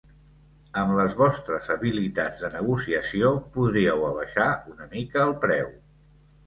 Amb 0.83 0.93
les 0.99 1.15
vostres 1.19 1.69
habilitats 1.75 2.41
de 2.47 2.51
negociació 2.57 3.31
podríeu 3.59 4.09
abaixar 4.11 4.51
una 4.75 4.93
mica 4.97 5.27
el 5.29 5.41
preu. 5.47 5.73